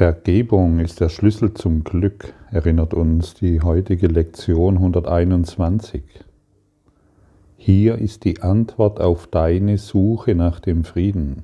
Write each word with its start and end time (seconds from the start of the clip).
Vergebung 0.00 0.78
ist 0.78 1.02
der 1.02 1.10
Schlüssel 1.10 1.52
zum 1.52 1.84
Glück, 1.84 2.32
erinnert 2.50 2.94
uns 2.94 3.34
die 3.34 3.60
heutige 3.60 4.06
Lektion 4.06 4.76
121. 4.76 6.02
Hier 7.58 7.98
ist 7.98 8.24
die 8.24 8.40
Antwort 8.40 8.98
auf 8.98 9.26
deine 9.26 9.76
Suche 9.76 10.34
nach 10.34 10.58
dem 10.58 10.84
Frieden. 10.84 11.42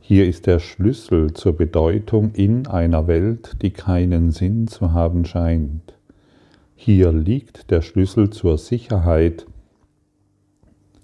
Hier 0.00 0.26
ist 0.26 0.48
der 0.48 0.58
Schlüssel 0.58 1.34
zur 1.34 1.52
Bedeutung 1.56 2.32
in 2.32 2.66
einer 2.66 3.06
Welt, 3.06 3.62
die 3.62 3.70
keinen 3.70 4.32
Sinn 4.32 4.66
zu 4.66 4.92
haben 4.92 5.24
scheint. 5.24 5.94
Hier 6.74 7.12
liegt 7.12 7.70
der 7.70 7.82
Schlüssel 7.82 8.30
zur 8.30 8.58
Sicherheit 8.58 9.46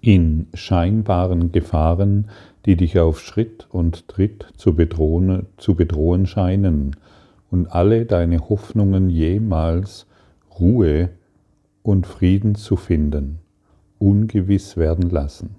in 0.01 0.49
scheinbaren 0.53 1.53
Gefahren, 1.53 2.29
die 2.67 2.77
dich 2.77 2.99
auf 2.99 3.21
Schritt 3.21 3.67
und 3.71 4.09
Tritt 4.09 4.47
zu 4.57 4.75
bedrohen, 4.75 5.47
zu 5.57 5.75
bedrohen 5.75 6.27
scheinen 6.27 6.97
und 7.51 7.73
alle 7.73 8.07
deine 8.07 8.49
Hoffnungen 8.49 9.11
jemals 9.11 10.07
Ruhe 10.59 11.11
und 11.83 12.07
Frieden 12.07 12.55
zu 12.55 12.77
finden, 12.77 13.41
ungewiss 13.99 14.77
werden 14.77 15.11
lassen. 15.11 15.57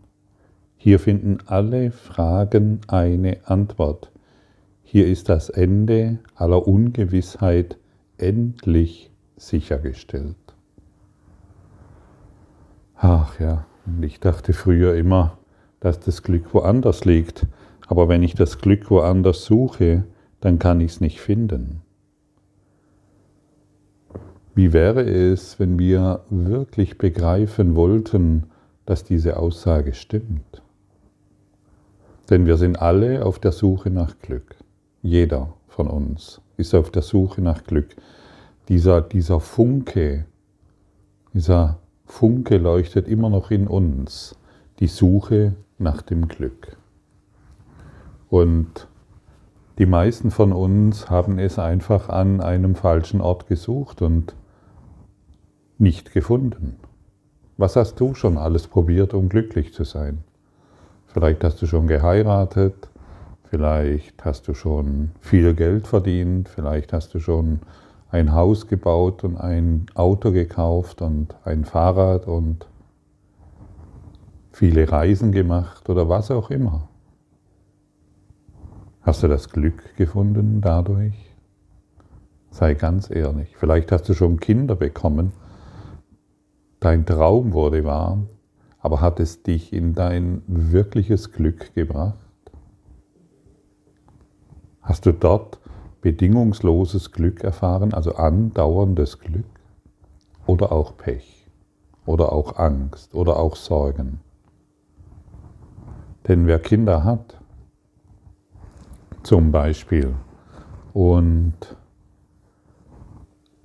Hier 0.78 1.00
finden 1.00 1.38
alle 1.46 1.92
Fragen 1.92 2.82
eine 2.88 3.38
Antwort. 3.46 4.12
Hier 4.84 5.08
ist 5.08 5.30
das 5.30 5.50
Ende 5.50 6.20
aller 6.36 6.68
Ungewissheit 6.68 7.78
endlich 8.18 9.12
sichergestellt. 9.38 10.36
Ach 12.96 13.40
ja, 13.40 13.66
ich 14.02 14.20
dachte 14.20 14.54
früher 14.54 14.96
immer, 14.96 15.38
dass 15.84 16.00
das 16.00 16.24
Glück 16.24 16.54
woanders 16.54 17.04
liegt. 17.04 17.46
Aber 17.88 18.08
wenn 18.08 18.24
ich 18.24 18.36
das 18.36 18.60
Glück 18.60 18.90
woanders 18.90 19.44
suche, 19.44 20.06
dann 20.40 20.58
kann 20.58 20.80
ich 20.80 20.94
es 20.94 21.02
nicht 21.02 21.20
finden. 21.20 21.82
Wie 24.56 24.72
wäre 24.72 25.04
es, 25.04 25.60
wenn 25.60 25.78
wir 25.78 26.22
wirklich 26.30 26.98
begreifen 26.98 27.76
wollten, 27.76 28.46
dass 28.86 29.04
diese 29.04 29.36
Aussage 29.36 29.94
stimmt? 29.94 30.62
Denn 32.30 32.46
wir 32.46 32.56
sind 32.56 32.82
alle 32.82 33.26
auf 33.26 33.38
der 33.40 33.52
Suche 33.52 33.90
nach 33.90 34.18
Glück. 34.20 34.56
Jeder 35.02 35.54
von 35.68 35.88
uns 35.88 36.40
ist 36.56 36.74
auf 36.74 36.92
der 36.92 37.02
Suche 37.02 37.42
nach 37.42 37.66
Glück. 37.66 37.94
Dieser, 38.70 39.02
dieser 39.02 39.42
Funke, 39.42 40.26
dieser 41.34 41.80
Funke 42.06 42.58
leuchtet 42.58 43.10
immer 43.10 43.30
noch 43.30 43.52
in 43.52 43.68
uns. 43.68 44.38
Die 44.80 44.88
Suche 44.88 45.56
nach 45.78 46.02
dem 46.02 46.28
Glück. 46.28 46.78
Und 48.30 48.88
die 49.78 49.86
meisten 49.86 50.32
von 50.32 50.52
uns 50.52 51.10
haben 51.10 51.40
es 51.40 51.60
einfach 51.60 52.10
an 52.10 52.42
einem 52.42 52.76
falschen 52.76 53.22
Ort 53.22 53.48
gesucht 53.48 54.02
und 54.02 54.36
nicht 55.78 56.14
gefunden. 56.14 56.78
Was 57.58 57.76
hast 57.76 58.00
du 58.00 58.16
schon 58.16 58.38
alles 58.38 58.68
probiert, 58.68 59.14
um 59.14 59.30
glücklich 59.30 59.74
zu 59.74 59.84
sein? 59.84 60.24
Vielleicht 61.08 61.44
hast 61.44 61.62
du 61.62 61.68
schon 61.68 61.88
geheiratet, 61.88 62.90
vielleicht 63.44 64.26
hast 64.26 64.48
du 64.48 64.56
schon 64.56 65.12
viel 65.22 65.54
Geld 65.54 65.86
verdient, 65.88 66.50
vielleicht 66.50 66.94
hast 66.94 67.14
du 67.14 67.20
schon 67.20 67.60
ein 68.10 68.34
Haus 68.34 68.68
gebaut 68.68 69.24
und 69.24 69.38
ein 69.38 69.86
Auto 69.94 70.32
gekauft 70.32 71.02
und 71.02 71.36
ein 71.46 71.66
Fahrrad 71.66 72.28
und 72.28 72.68
viele 74.54 74.90
Reisen 74.90 75.32
gemacht 75.32 75.90
oder 75.90 76.08
was 76.08 76.32
auch 76.32 76.50
immer. 76.50 76.88
Hast 79.02 79.24
du 79.24 79.28
das 79.28 79.50
Glück 79.50 79.96
gefunden 79.98 80.62
dadurch? 80.62 81.14
Sei 82.52 82.76
ganz 82.76 83.10
ehrlich. 83.10 83.58
Vielleicht 83.58 83.92
hast 83.92 84.08
du 84.08 84.14
schon 84.14 84.40
Kinder 84.40 84.76
bekommen. 84.76 85.34
Dein 86.80 87.06
Traum 87.06 87.54
wurde 87.54 87.84
wahr, 87.84 88.20
aber 88.80 89.02
hat 89.02 89.20
es 89.20 89.42
dich 89.42 89.74
in 89.74 89.96
dein 89.96 90.44
wirkliches 90.48 91.32
Glück 91.32 91.74
gebracht? 91.74 92.16
Hast 94.82 95.06
du 95.06 95.14
dort 95.14 95.60
bedingungsloses 96.02 97.12
Glück 97.12 97.44
erfahren, 97.44 97.94
also 97.94 98.16
andauerndes 98.16 99.20
Glück? 99.20 99.46
Oder 100.46 100.72
auch 100.72 100.96
Pech? 100.96 101.48
Oder 102.06 102.32
auch 102.32 102.58
Angst? 102.58 103.16
Oder 103.16 103.38
auch 103.38 103.56
Sorgen? 103.56 104.20
Denn 106.28 106.48
wer 106.48 106.60
Kinder 106.60 107.04
hat, 107.04 107.40
zum 109.24 109.52
Beispiel, 109.52 110.14
und 110.94 111.56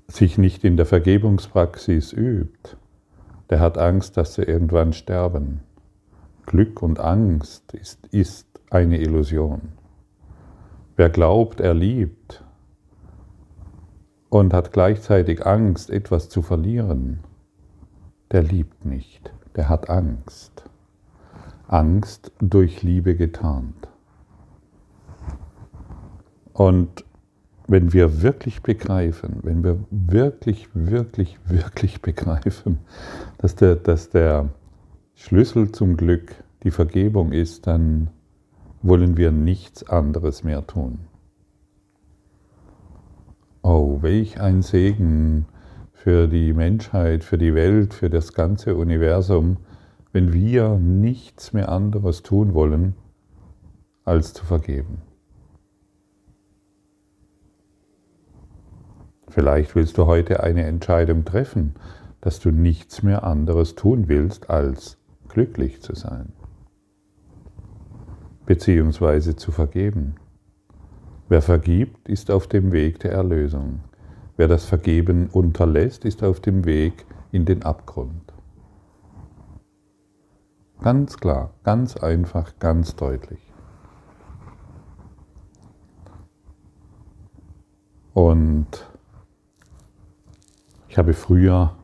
sich 0.09 0.39
nicht 0.39 0.65
in 0.65 0.77
der 0.77 0.87
Vergebungspraxis 0.87 2.13
übt, 2.13 2.77
der 3.51 3.61
hat 3.61 3.79
Angst, 3.79 4.17
dass 4.17 4.35
sie 4.35 4.43
irgendwann 4.43 4.93
sterben. 4.93 5.61
Glück 6.47 6.83
und 6.83 6.99
Angst 6.99 7.75
ist, 7.75 8.07
ist 8.09 8.49
eine 8.71 8.99
Illusion. 8.99 9.73
Wer 10.97 11.11
glaubt, 11.11 11.61
er 11.61 11.75
liebt 11.75 12.43
und 14.31 14.53
hat 14.53 14.73
gleichzeitig 14.73 15.47
Angst, 15.47 15.91
etwas 15.91 16.29
zu 16.29 16.43
verlieren, 16.43 17.21
der 18.33 18.43
liebt 18.43 18.85
nicht, 18.85 19.33
der 19.57 19.69
hat 19.69 19.89
Angst. 19.89 20.69
Angst 21.69 22.33
durch 22.41 22.83
Liebe 22.83 23.15
getarnt. 23.15 23.89
Und 26.55 27.05
wenn 27.69 27.93
wir 27.93 28.23
wirklich 28.23 28.63
begreifen, 28.63 29.41
wenn 29.43 29.63
wir 29.63 29.79
wirklich, 29.91 30.69
wirklich, 30.73 31.39
wirklich 31.45 32.01
begreifen, 32.01 32.79
dass 33.37 33.55
der, 33.55 33.77
dass 33.77 34.09
der 34.09 34.49
Schlüssel 35.15 35.71
zum 35.71 35.97
Glück 35.99 36.43
die 36.63 36.71
Vergebung 36.71 37.33
ist, 37.33 37.67
dann 37.67 38.09
wollen 38.81 39.17
wir 39.19 39.31
nichts 39.31 39.87
anderes 39.89 40.45
mehr 40.45 40.67
tun. 40.67 41.01
Oh, 43.63 43.99
welch 44.01 44.41
ein 44.41 44.63
Segen 44.63 45.47
für 45.93 46.29
die 46.29 46.55
Menschheit, 46.55 47.23
für 47.23 47.37
die 47.37 47.55
Welt, 47.55 47.93
für 47.93 48.09
das 48.09 48.33
ganze 48.33 48.77
Universum, 48.77 49.59
wenn 50.19 50.33
wir 50.33 50.71
nichts 50.81 51.53
mehr 51.53 51.69
anderes 51.69 52.25
tun 52.25 52.53
wollen, 52.53 52.97
als 54.05 54.33
zu 54.33 54.45
vergeben. 54.45 55.01
Vielleicht 59.29 59.77
willst 59.77 59.97
du 59.97 60.07
heute 60.07 60.43
eine 60.43 60.65
Entscheidung 60.65 61.25
treffen, 61.25 61.75
dass 62.21 62.41
du 62.41 62.51
nichts 62.51 63.05
mehr 63.05 63.23
anderes 63.23 63.77
tun 63.77 64.09
willst, 64.09 64.51
als 64.51 64.99
glücklich 65.29 65.83
zu 65.83 65.95
sein, 65.95 66.33
beziehungsweise 68.45 69.37
zu 69.37 69.53
vergeben. 69.53 70.17
Wer 71.29 71.43
vergibt, 71.43 72.09
ist 72.09 72.33
auf 72.33 72.49
dem 72.49 72.73
Weg 72.73 72.99
der 72.99 73.13
Erlösung. 73.13 73.83
Wer 74.37 74.49
das 74.49 74.65
Vergeben 74.65 75.29
unterlässt, 75.29 76.05
ist 76.05 76.25
auf 76.25 76.41
dem 76.41 76.65
Weg 76.65 77.07
in 77.31 77.45
den 77.45 77.63
Abgrund. 77.63 78.33
Ganz 80.81 81.17
klar, 81.17 81.51
ganz 81.65 81.97
einfach, 81.97 82.53
ganz 82.61 82.95
deutlich. 82.95 83.41
Und 88.15 88.67
ich 90.89 90.97
habe 90.97 91.15
früher 91.15 91.75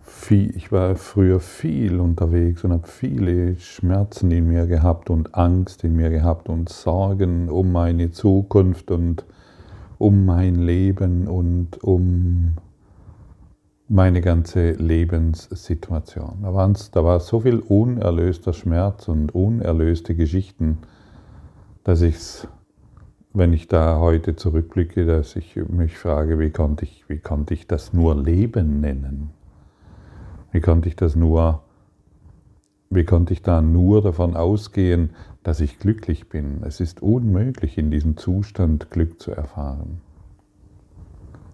viel, 0.00 0.56
ich 0.56 0.70
war 0.70 0.94
früher 0.94 1.40
viel 1.40 2.00
unterwegs 2.00 2.62
und 2.62 2.72
habe 2.72 2.86
viele 2.86 3.56
Schmerzen 3.56 4.30
in 4.30 4.46
mir 4.46 4.66
gehabt 4.66 5.10
und 5.10 5.34
Angst 5.34 5.82
in 5.84 5.96
mir 5.96 6.10
gehabt 6.10 6.48
und 6.48 6.68
Sorgen 6.68 7.48
um 7.48 7.72
meine 7.72 8.12
Zukunft 8.12 8.90
und 8.90 9.24
um 9.98 10.24
mein 10.24 10.54
Leben 10.54 11.26
und 11.26 11.82
um 11.82 12.54
meine 13.88 14.20
ganze 14.20 14.72
Lebenssituation. 14.72 16.38
Da, 16.42 16.72
da 16.92 17.04
war 17.04 17.20
so 17.20 17.40
viel 17.40 17.60
unerlöster 17.60 18.52
Schmerz 18.52 19.08
und 19.08 19.34
unerlöste 19.34 20.14
Geschichten, 20.14 20.78
dass 21.84 22.02
ich 22.02 22.16
es, 22.16 22.48
wenn 23.32 23.54
ich 23.54 23.66
da 23.66 23.98
heute 23.98 24.36
zurückblicke, 24.36 25.06
dass 25.06 25.36
ich 25.36 25.56
mich 25.56 25.96
frage, 25.96 26.38
wie 26.38 26.50
konnte 26.50 26.84
ich, 26.84 27.08
wie 27.08 27.18
konnte 27.18 27.54
ich 27.54 27.66
das 27.66 27.94
nur 27.94 28.14
Leben 28.14 28.80
nennen? 28.80 29.30
Wie 30.52 30.60
konnte 30.60 30.88
ich 30.88 30.96
das 30.96 31.16
nur, 31.16 31.62
wie 32.90 33.04
konnte 33.04 33.32
ich 33.32 33.42
da 33.42 33.62
nur 33.62 34.02
davon 34.02 34.36
ausgehen, 34.36 35.10
dass 35.42 35.60
ich 35.60 35.78
glücklich 35.78 36.28
bin? 36.28 36.62
Es 36.62 36.80
ist 36.80 37.02
unmöglich, 37.02 37.78
in 37.78 37.90
diesem 37.90 38.18
Zustand 38.18 38.90
Glück 38.90 39.20
zu 39.20 39.30
erfahren. 39.30 40.02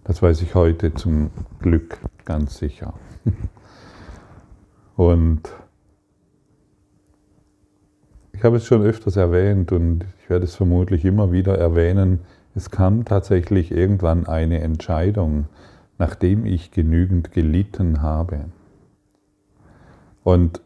Das 0.04 0.20
weiß 0.20 0.42
ich 0.42 0.54
heute 0.54 0.92
zum 0.92 1.30
Glück 1.60 1.98
ganz 2.26 2.58
sicher. 2.58 2.92
Und 4.96 5.50
ich 8.32 8.44
habe 8.44 8.58
es 8.58 8.66
schon 8.66 8.82
öfters 8.82 9.16
erwähnt 9.16 9.72
und 9.72 10.04
ich 10.20 10.28
werde 10.28 10.44
es 10.44 10.54
vermutlich 10.54 11.04
immer 11.04 11.32
wieder 11.32 11.56
erwähnen. 11.56 12.20
Es 12.54 12.70
kam 12.70 13.04
tatsächlich 13.04 13.72
irgendwann 13.72 14.26
eine 14.26 14.60
Entscheidung, 14.60 15.46
nachdem 15.98 16.44
ich 16.44 16.70
genügend 16.70 17.32
gelitten 17.32 18.02
habe. 18.02 18.44
Und 20.22 20.60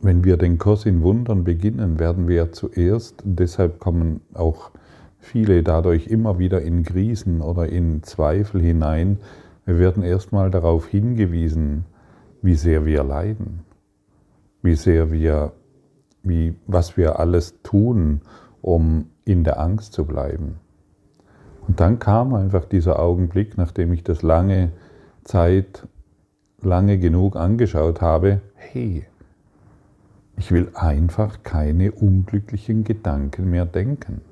wenn 0.00 0.24
wir 0.24 0.36
den 0.36 0.58
Kurs 0.58 0.86
in 0.86 1.02
Wundern 1.02 1.44
beginnen, 1.44 1.98
werden 1.98 2.28
wir 2.28 2.52
zuerst, 2.52 3.22
deshalb 3.24 3.80
kommen 3.80 4.20
auch 4.34 4.70
viele 5.22 5.62
dadurch 5.62 6.08
immer 6.08 6.38
wieder 6.38 6.60
in 6.60 6.82
Krisen 6.82 7.40
oder 7.40 7.68
in 7.68 8.02
Zweifel 8.02 8.60
hinein, 8.60 9.18
wir 9.64 9.78
werden 9.78 10.02
erstmal 10.02 10.50
darauf 10.50 10.88
hingewiesen, 10.88 11.84
wie 12.42 12.56
sehr 12.56 12.84
wir 12.84 13.04
leiden, 13.04 13.60
wie 14.62 14.74
sehr 14.74 15.12
wir, 15.12 15.52
wie, 16.24 16.54
was 16.66 16.96
wir 16.96 17.20
alles 17.20 17.62
tun, 17.62 18.20
um 18.60 19.06
in 19.24 19.44
der 19.44 19.60
Angst 19.60 19.92
zu 19.92 20.04
bleiben. 20.04 20.56
Und 21.68 21.78
dann 21.78 22.00
kam 22.00 22.34
einfach 22.34 22.64
dieser 22.64 22.98
Augenblick, 22.98 23.56
nachdem 23.56 23.92
ich 23.92 24.02
das 24.02 24.22
lange 24.22 24.72
Zeit, 25.22 25.86
lange 26.60 26.98
genug 26.98 27.36
angeschaut 27.36 28.00
habe, 28.00 28.40
hey, 28.56 29.06
ich 30.36 30.50
will 30.50 30.70
einfach 30.74 31.44
keine 31.44 31.92
unglücklichen 31.92 32.82
Gedanken 32.82 33.48
mehr 33.50 33.66
denken. 33.66 34.22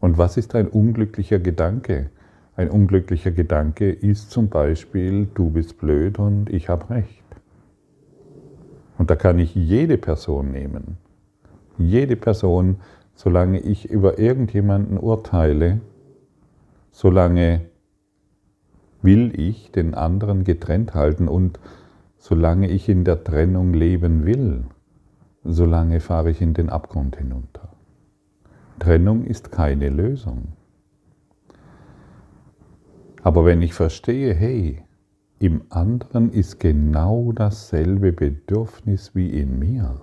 Und 0.00 0.18
was 0.18 0.36
ist 0.36 0.54
ein 0.54 0.68
unglücklicher 0.68 1.38
Gedanke? 1.38 2.10
Ein 2.56 2.70
unglücklicher 2.70 3.30
Gedanke 3.30 3.90
ist 3.90 4.30
zum 4.30 4.48
Beispiel, 4.48 5.28
du 5.34 5.50
bist 5.50 5.78
blöd 5.78 6.18
und 6.18 6.50
ich 6.50 6.68
habe 6.68 6.90
recht. 6.90 7.24
Und 8.98 9.10
da 9.10 9.16
kann 9.16 9.38
ich 9.38 9.54
jede 9.54 9.96
Person 9.96 10.50
nehmen. 10.50 10.98
Jede 11.78 12.16
Person, 12.16 12.80
solange 13.14 13.60
ich 13.60 13.88
über 13.88 14.18
irgendjemanden 14.18 14.98
urteile, 14.98 15.80
solange 16.90 17.62
will 19.02 19.38
ich 19.38 19.70
den 19.70 19.94
anderen 19.94 20.42
getrennt 20.42 20.94
halten 20.94 21.28
und 21.28 21.60
solange 22.16 22.68
ich 22.68 22.88
in 22.88 23.04
der 23.04 23.22
Trennung 23.22 23.72
leben 23.72 24.26
will, 24.26 24.64
solange 25.44 26.00
fahre 26.00 26.30
ich 26.30 26.40
in 26.40 26.54
den 26.54 26.68
Abgrund 26.68 27.16
hinunter. 27.16 27.67
Trennung 28.78 29.24
ist 29.24 29.52
keine 29.52 29.88
Lösung. 29.88 30.48
Aber 33.22 33.44
wenn 33.44 33.62
ich 33.62 33.74
verstehe, 33.74 34.34
hey, 34.34 34.82
im 35.40 35.62
anderen 35.70 36.32
ist 36.32 36.58
genau 36.58 37.32
dasselbe 37.32 38.12
Bedürfnis 38.12 39.14
wie 39.14 39.28
in 39.28 39.58
mir. 39.58 40.00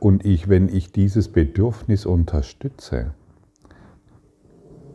Und 0.00 0.24
ich, 0.24 0.48
wenn 0.48 0.68
ich 0.68 0.92
dieses 0.92 1.28
Bedürfnis 1.28 2.06
unterstütze, 2.06 3.14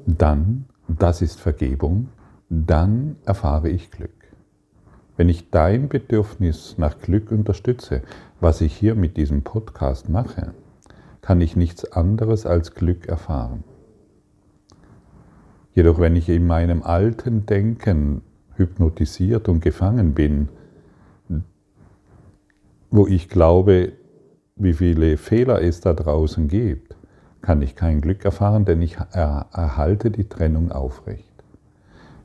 dann, 0.05 0.65
das 0.87 1.21
ist 1.21 1.39
Vergebung, 1.39 2.09
dann 2.49 3.15
erfahre 3.25 3.69
ich 3.69 3.91
Glück. 3.91 4.11
Wenn 5.15 5.29
ich 5.29 5.51
dein 5.51 5.89
Bedürfnis 5.89 6.75
nach 6.77 6.99
Glück 6.99 7.31
unterstütze, 7.31 8.01
was 8.39 8.61
ich 8.61 8.75
hier 8.75 8.95
mit 8.95 9.15
diesem 9.15 9.43
Podcast 9.43 10.09
mache, 10.09 10.53
kann 11.23 11.39
ich 11.41 11.55
nichts 11.55 11.91
anderes 11.93 12.45
als 12.45 12.75
Glück 12.75 13.07
erfahren. 13.07 13.63
Jedoch 15.73 15.99
wenn 15.99 16.15
ich 16.15 16.29
in 16.29 16.45
meinem 16.45 16.83
alten 16.83 17.45
Denken 17.45 18.21
hypnotisiert 18.55 19.49
und 19.49 19.61
gefangen 19.61 20.13
bin, 20.13 20.49
wo 22.91 23.07
ich 23.07 23.29
glaube, 23.29 23.93
wie 24.55 24.73
viele 24.73 25.17
Fehler 25.17 25.63
es 25.63 25.79
da 25.79 25.93
draußen 25.93 26.49
gibt, 26.49 26.95
kann 27.41 27.61
ich 27.61 27.75
kein 27.75 28.01
Glück 28.01 28.23
erfahren, 28.25 28.65
denn 28.65 28.81
ich 28.81 28.97
erhalte 28.97 30.11
die 30.11 30.29
Trennung 30.29 30.71
aufrecht. 30.71 31.33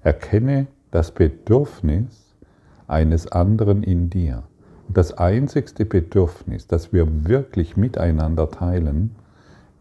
Erkenne 0.03 0.67
das 0.91 1.13
Bedürfnis 1.13 2.37
eines 2.89 3.29
anderen 3.29 3.83
in 3.83 4.11
dir. 4.11 4.43
Und 4.89 4.97
das 4.97 5.13
einzigste 5.13 5.85
Bedürfnis, 5.85 6.67
das 6.67 6.93
wir 6.95 7.29
wirklich 7.29 7.77
miteinander 7.77 8.51
teilen, 8.51 9.15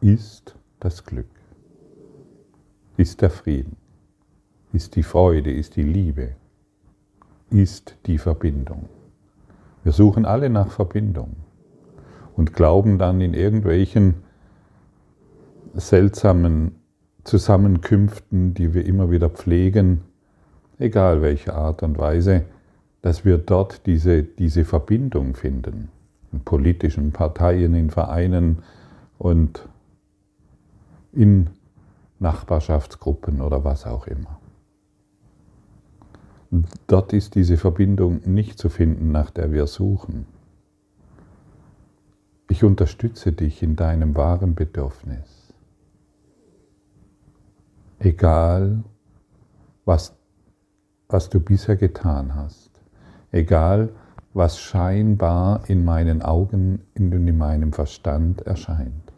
ist 0.02 0.56
das 0.82 1.06
Glück. 1.06 1.30
Ist 2.98 3.22
der 3.22 3.30
Frieden, 3.30 3.78
ist 4.74 4.96
die 4.98 5.04
Freude, 5.04 5.52
ist 5.52 5.78
die 5.78 5.84
Liebe, 5.84 6.32
ist 7.50 7.96
die 8.06 8.18
Verbindung. 8.18 8.90
Wir 9.84 9.94
suchen 9.94 10.26
alle 10.26 10.50
nach 10.50 10.72
Verbindung 10.72 11.38
und 12.36 12.54
glauben 12.54 13.00
dann 13.00 13.22
in 13.22 13.34
irgendwelchen 13.34 14.16
seltsamen 15.74 16.76
Zusammenkünften, 17.24 18.54
die 18.54 18.74
wir 18.74 18.86
immer 18.86 19.10
wieder 19.10 19.30
pflegen, 19.30 20.02
egal 20.80 21.22
welche 21.22 21.54
Art 21.54 21.82
und 21.84 21.98
Weise, 21.98 22.44
dass 23.02 23.26
wir 23.26 23.38
dort 23.38 23.86
diese, 23.86 24.24
diese 24.24 24.66
Verbindung 24.66 25.36
finden. 25.36 25.90
In 26.32 26.42
politischen 26.42 27.12
Parteien, 27.12 27.74
in 27.74 27.90
Vereinen 27.90 28.64
und 29.18 29.68
in 31.14 31.50
Nachbarschaftsgruppen 32.20 33.42
oder 33.42 33.64
was 33.64 33.86
auch 33.86 34.08
immer. 34.08 34.40
Dort 36.88 37.14
ist 37.14 37.36
diese 37.36 37.58
Verbindung 37.58 38.22
nicht 38.26 38.58
zu 38.58 38.70
finden, 38.70 39.12
nach 39.12 39.32
der 39.32 39.52
wir 39.52 39.68
suchen. 39.68 40.26
Ich 42.50 42.64
unterstütze 42.64 43.34
dich 43.34 43.62
in 43.62 43.76
deinem 43.76 44.16
wahren 44.16 44.56
Bedürfnis. 44.56 45.54
Egal, 48.00 48.84
was, 49.84 50.16
was 51.10 51.30
du 51.30 51.42
bisher 51.42 51.76
getan 51.76 52.36
hast. 52.36 52.77
Egal, 53.32 53.90
was 54.34 54.60
scheinbar 54.60 55.68
in 55.68 55.84
meinen 55.84 56.22
Augen 56.22 56.80
und 56.98 57.12
in 57.12 57.38
meinem 57.38 57.74
Verstand 57.74 58.42
erscheint. 58.42 59.14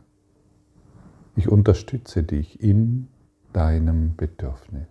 Ich 1.35 1.49
unterstütze 1.49 2.23
dich 2.23 2.61
in 2.61 3.07
deinem 3.53 4.15
Bedürfnis. 4.15 4.87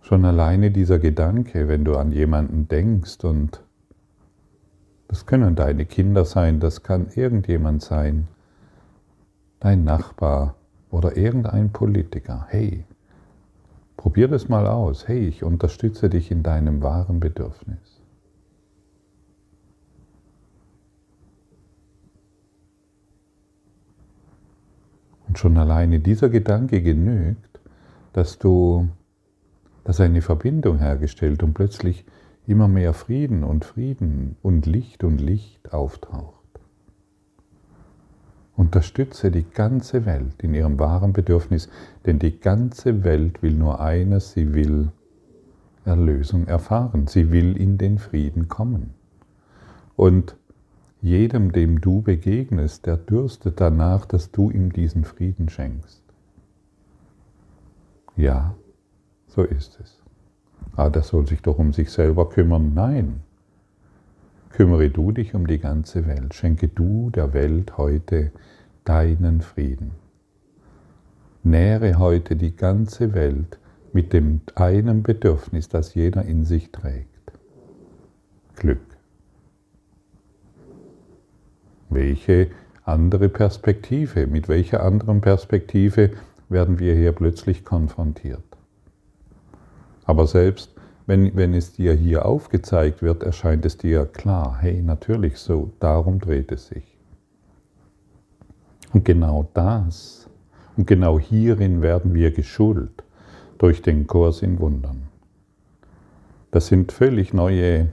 Schon 0.00 0.24
alleine 0.24 0.70
dieser 0.70 0.98
Gedanke, 0.98 1.68
wenn 1.68 1.84
du 1.84 1.96
an 1.96 2.10
jemanden 2.10 2.66
denkst 2.66 3.24
und 3.24 3.62
das 5.06 5.26
können 5.26 5.54
deine 5.54 5.84
Kinder 5.86 6.24
sein, 6.24 6.60
das 6.60 6.82
kann 6.82 7.08
irgendjemand 7.14 7.82
sein, 7.82 8.28
dein 9.60 9.84
Nachbar 9.84 10.56
oder 10.90 11.16
irgendein 11.16 11.72
Politiker. 11.72 12.46
Hey, 12.48 12.84
probier 14.00 14.28
das 14.28 14.48
mal 14.48 14.66
aus. 14.66 15.08
Hey, 15.08 15.28
ich 15.28 15.44
unterstütze 15.44 16.08
dich 16.08 16.30
in 16.30 16.42
deinem 16.42 16.80
wahren 16.80 17.20
Bedürfnis. 17.20 18.00
Und 25.28 25.38
schon 25.38 25.58
alleine 25.58 26.00
dieser 26.00 26.30
Gedanke 26.30 26.80
genügt, 26.80 27.60
dass 28.14 28.38
du, 28.38 28.88
dass 29.84 30.00
eine 30.00 30.22
Verbindung 30.22 30.78
hergestellt 30.78 31.42
und 31.42 31.52
plötzlich 31.52 32.06
immer 32.46 32.68
mehr 32.68 32.94
Frieden 32.94 33.44
und 33.44 33.66
Frieden 33.66 34.36
und 34.40 34.64
Licht 34.64 35.04
und 35.04 35.20
Licht 35.20 35.74
auftaucht. 35.74 36.39
Unterstütze 38.60 39.30
die 39.30 39.48
ganze 39.48 40.04
Welt 40.04 40.42
in 40.42 40.52
ihrem 40.52 40.78
wahren 40.78 41.14
Bedürfnis, 41.14 41.70
denn 42.04 42.18
die 42.18 42.40
ganze 42.40 43.04
Welt 43.04 43.42
will 43.42 43.54
nur 43.54 43.80
eines, 43.80 44.32
sie 44.32 44.52
will 44.52 44.92
Erlösung 45.86 46.46
erfahren, 46.46 47.06
sie 47.06 47.32
will 47.32 47.56
in 47.56 47.78
den 47.78 47.98
Frieden 47.98 48.48
kommen. 48.48 48.92
Und 49.96 50.36
jedem, 51.00 51.52
dem 51.52 51.80
du 51.80 52.02
begegnest, 52.02 52.84
der 52.84 52.98
dürstet 52.98 53.62
danach, 53.62 54.04
dass 54.04 54.30
du 54.30 54.50
ihm 54.50 54.74
diesen 54.74 55.04
Frieden 55.04 55.48
schenkst. 55.48 56.02
Ja, 58.14 58.54
so 59.26 59.42
ist 59.42 59.80
es. 59.82 60.02
Ah, 60.76 60.90
der 60.90 61.02
soll 61.02 61.26
sich 61.26 61.40
doch 61.40 61.58
um 61.58 61.72
sich 61.72 61.90
selber 61.90 62.28
kümmern. 62.28 62.74
Nein. 62.74 63.22
Kümmere 64.50 64.90
du 64.90 65.12
dich 65.12 65.34
um 65.34 65.46
die 65.46 65.58
ganze 65.58 66.06
Welt. 66.06 66.34
Schenke 66.34 66.68
du 66.68 67.08
der 67.08 67.32
Welt 67.32 67.78
heute 67.78 68.32
deinen 68.84 69.40
Frieden. 69.40 69.92
Nähre 71.42 71.98
heute 71.98 72.36
die 72.36 72.54
ganze 72.54 73.14
Welt 73.14 73.58
mit 73.92 74.12
dem 74.12 74.40
einen 74.54 75.02
Bedürfnis, 75.02 75.68
das 75.68 75.94
jeder 75.94 76.22
in 76.24 76.44
sich 76.44 76.70
trägt. 76.70 77.32
Glück. 78.56 78.80
Welche 81.88 82.48
andere 82.84 83.28
Perspektive, 83.28 84.26
mit 84.26 84.48
welcher 84.48 84.82
anderen 84.82 85.20
Perspektive 85.20 86.10
werden 86.48 86.78
wir 86.78 86.94
hier 86.94 87.12
plötzlich 87.12 87.64
konfrontiert? 87.64 88.44
Aber 90.04 90.26
selbst 90.26 90.74
wenn, 91.06 91.34
wenn 91.34 91.54
es 91.54 91.72
dir 91.72 91.92
hier 91.94 92.26
aufgezeigt 92.26 93.02
wird, 93.02 93.22
erscheint 93.22 93.64
es 93.64 93.76
dir 93.76 94.06
klar, 94.06 94.58
hey, 94.60 94.82
natürlich 94.82 95.38
so, 95.38 95.72
darum 95.80 96.20
dreht 96.20 96.52
es 96.52 96.68
sich. 96.68 96.89
Und 98.92 99.04
genau 99.04 99.48
das, 99.54 100.28
und 100.76 100.86
genau 100.86 101.18
hierin 101.18 101.82
werden 101.82 102.14
wir 102.14 102.30
geschult 102.30 103.04
durch 103.58 103.82
den 103.82 104.06
Kurs 104.06 104.42
in 104.42 104.58
Wundern. 104.58 105.02
Das 106.50 106.66
sind 106.66 106.90
völlig 106.90 107.32
neue 107.32 107.88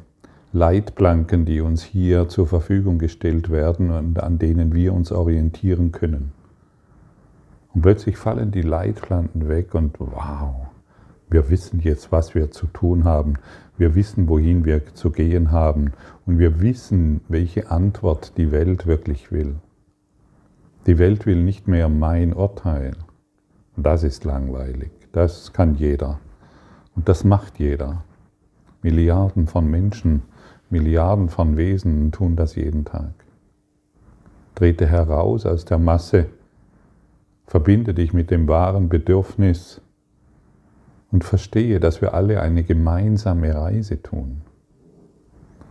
Leitplanken, 0.54 1.46
die 1.46 1.62
uns 1.62 1.84
hier 1.84 2.30
zur 2.30 2.48
Verfügung 2.48 2.98
gestellt 2.98 3.51
werden 3.51 3.92
und 3.92 4.24
an 4.24 4.39
denen 4.39 4.74
wir 4.74 4.94
uns 4.94 5.12
orientieren 5.12 5.92
können. 5.92 6.32
Und 7.74 7.82
plötzlich 7.82 8.18
fallen 8.18 8.50
die 8.50 8.63
Leitplanken 8.63 9.48
weg 9.50 9.75
und 9.75 10.00
wow, 10.00 10.68
wir 11.30 11.50
wissen 11.50 11.82
jetzt, 11.82 12.12
was 12.12 12.34
wir 12.34 12.51
zu 12.51 12.68
tun 12.68 13.04
haben. 13.04 13.34
Wir 13.77 13.96
wissen, 13.96 14.30
wohin 14.30 14.63
wir 14.63 14.94
zu 14.96 15.12
gehen 15.12 15.51
haben. 15.51 15.92
Und 16.25 16.39
wir 16.39 16.62
wissen, 16.62 17.22
welche 17.27 17.70
Antwort 17.70 18.38
die 18.38 18.51
Welt 18.51 18.88
wirklich 18.88 19.32
will. 19.32 19.56
Die 20.88 20.98
Welt 21.00 21.25
will 21.25 21.44
nicht 21.44 21.67
mehr 21.67 21.89
mein 21.89 22.32
Urteil. 22.34 22.94
Und 23.75 23.86
das 23.86 24.03
ist 24.03 24.24
langweilig. 24.24 24.89
Das 25.12 25.51
kann 25.51 25.75
jeder. 25.75 26.22
Und 26.96 27.10
das 27.10 27.25
macht 27.25 27.60
jeder. 27.60 28.06
Milliarden 28.82 29.48
von 29.48 29.70
Menschen, 29.70 30.22
Milliarden 30.70 31.27
von 31.27 31.58
Wesen 31.58 32.13
tun 32.13 32.38
das 32.38 32.56
jeden 32.56 32.86
Tag. 32.86 33.13
Trete 34.56 34.88
heraus 34.88 35.46
aus 35.46 35.65
der 35.65 35.77
Masse, 35.77 36.27
verbinde 37.46 37.94
dich 37.94 38.13
mit 38.13 38.32
dem 38.32 38.48
wahren 38.48 38.88
Bedürfnis 38.88 39.82
und 41.12 41.25
verstehe, 41.25 41.82
dass 41.82 42.01
wir 42.01 42.13
alle 42.13 42.41
eine 42.41 42.63
gemeinsame 42.63 43.53
Reise 43.53 44.01
tun. 44.01 44.41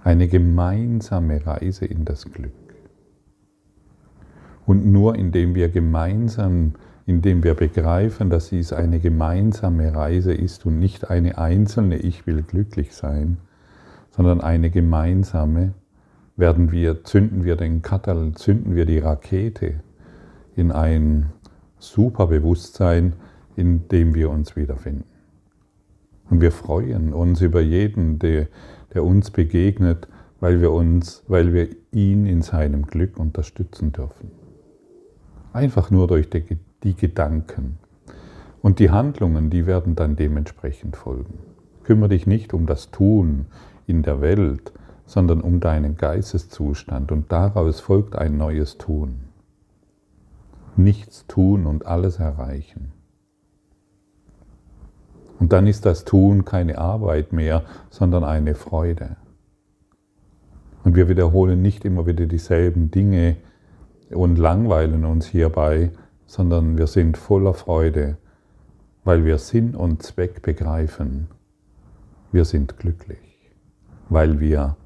Eine 0.05 0.29
gemeinsame 0.29 1.45
Reise 1.47 1.87
in 1.87 2.05
das 2.05 2.31
Glück. 2.31 2.66
Und 4.67 4.85
nur 4.85 5.15
indem 5.15 5.55
wir 5.55 5.69
gemeinsam, 5.69 6.75
indem 7.07 7.45
wir 7.45 7.55
begreifen, 7.55 8.31
dass 8.31 8.49
dies 8.49 8.73
eine 8.73 8.99
gemeinsame 8.99 9.95
Reise 9.95 10.35
ist 10.35 10.67
und 10.67 10.81
nicht 10.81 11.09
eine 11.09 11.39
einzelne 11.39 11.97
Ich 11.99 12.27
will 12.27 12.43
glücklich 12.43 12.93
sein, 12.93 13.39
sondern 14.11 14.41
eine 14.41 14.71
gemeinsame, 14.71 15.73
werden 16.37 16.71
wir, 16.73 17.05
zünden 17.05 17.45
wir 17.45 17.57
den 17.57 17.81
Katal, 17.81 18.33
zünden 18.35 18.75
wir 18.75 18.85
die 18.85 18.99
Rakete 18.99 19.75
in 20.55 20.73
ein 20.73 21.33
Superbewusstsein, 21.79 23.15
in 23.55 23.89
dem 23.89 24.15
wir 24.15 24.31
uns 24.31 24.57
wiederfinden. 24.57 25.05
Und 26.29 26.41
wir 26.41 26.51
freuen 26.51 27.15
uns 27.15 27.41
über 27.41 27.61
jeden, 27.61 28.19
der, 28.19 28.49
der 28.93 29.05
uns 29.05 29.31
begegnet, 29.31 30.09
weil 30.41 30.61
wir, 30.61 30.73
uns, 30.73 31.23
weil 31.29 31.55
wir 31.55 31.69
ihn 31.93 32.27
in 32.27 32.43
seinem 32.43 32.87
Glück 32.87 33.19
unterstützen 33.19 33.93
dürfen. 33.93 34.46
Einfach 35.57 35.91
nur 35.91 36.07
durch 36.07 36.29
die, 36.29 36.95
Gedanken. 36.95 37.79
Und 38.61 38.79
die 38.79 38.91
Handlungen, 38.91 39.49
die 39.49 39.65
werden 39.65 39.95
dann 39.95 40.15
dementsprechend 40.15 40.97
folgen. 40.97 41.39
Kümmere 41.83 42.11
dich 42.11 42.27
nicht 42.27 42.53
um 42.53 42.67
das 42.67 42.91
Tun 42.91 43.47
in 43.87 44.03
der 44.03 44.21
Welt, 44.21 44.75
sondern 45.07 45.41
um 45.41 45.61
deinen 45.61 45.97
Geisteszustand 45.97 47.11
und 47.11 47.33
daraus 47.33 47.81
folgt 47.81 48.17
ein 48.17 48.37
neues 48.37 48.77
Tun. 48.77 49.21
Nichts 50.77 51.27
tun 51.27 51.65
und 51.65 51.87
alles 51.87 52.19
erreichen. 52.19 52.93
Und 55.41 55.55
dann 55.55 55.67
ist 55.67 55.87
das 55.87 56.05
Tun 56.05 56.45
keine 56.45 56.77
Arbeit 56.77 57.33
mehr, 57.33 57.63
sondern 57.89 58.25
eine 58.25 58.57
Freude. 58.57 59.17
Und 60.85 60.97
wir 60.97 61.09
wiederholen 61.09 61.63
nicht 61.63 61.87
immer 61.87 62.07
wieder 62.07 62.27
dieselben 62.27 62.91
Dinge, 62.91 63.37
und 64.11 64.37
langweilen 64.37 65.05
uns 65.05 65.27
hierbei, 65.27 65.91
sondern 66.27 66.79
wir 66.79 66.87
sind 66.87 67.17
voller 67.17 67.55
Freude, 67.55 68.19
weil 69.05 69.25
wir 69.25 69.39
Sinn 69.39 69.75
und 69.75 70.03
Zweck 70.03 70.43
begreifen. 70.43 71.29
Wir 72.33 72.45
sind 72.45 72.79
glücklich, 72.79 73.51
weil 74.09 74.41
wir 74.41 74.77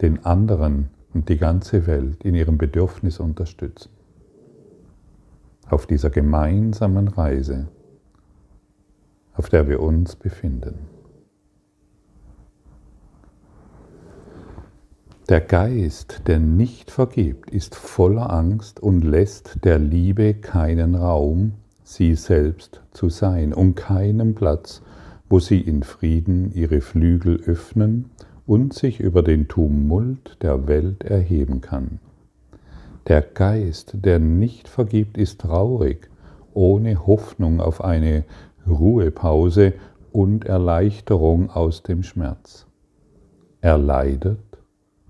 den 0.00 0.24
anderen 0.24 0.90
und 1.14 1.28
die 1.28 1.38
ganze 1.38 1.86
Welt 1.86 2.24
in 2.24 2.34
ihrem 2.34 2.58
Bedürfnis 2.58 3.20
unterstützen. 3.20 3.90
Auf 5.68 5.86
dieser 5.86 6.10
gemeinsamen 6.10 7.08
Reise, 7.08 7.68
auf 9.34 9.48
der 9.48 9.68
wir 9.68 9.80
uns 9.80 10.14
befinden. 10.16 10.95
Der 15.28 15.40
Geist, 15.40 16.22
der 16.28 16.38
nicht 16.38 16.92
vergibt, 16.92 17.50
ist 17.50 17.74
voller 17.74 18.32
Angst 18.32 18.78
und 18.78 19.02
lässt 19.02 19.64
der 19.64 19.80
Liebe 19.80 20.34
keinen 20.34 20.94
Raum, 20.94 21.54
sie 21.82 22.14
selbst 22.14 22.80
zu 22.92 23.08
sein, 23.08 23.52
und 23.52 23.74
keinen 23.74 24.36
Platz, 24.36 24.82
wo 25.28 25.40
sie 25.40 25.60
in 25.60 25.82
Frieden 25.82 26.52
ihre 26.54 26.80
Flügel 26.80 27.40
öffnen 27.44 28.10
und 28.46 28.72
sich 28.72 29.00
über 29.00 29.24
den 29.24 29.48
Tumult 29.48 30.40
der 30.42 30.68
Welt 30.68 31.02
erheben 31.02 31.60
kann. 31.60 31.98
Der 33.08 33.22
Geist, 33.22 33.96
der 34.04 34.20
nicht 34.20 34.68
vergibt, 34.68 35.18
ist 35.18 35.40
traurig, 35.40 36.08
ohne 36.54 37.04
Hoffnung 37.04 37.60
auf 37.60 37.82
eine 37.82 38.22
Ruhepause 38.64 39.72
und 40.12 40.44
Erleichterung 40.44 41.50
aus 41.50 41.82
dem 41.82 42.04
Schmerz. 42.04 42.66
Er 43.60 43.76
leidet 43.76 44.38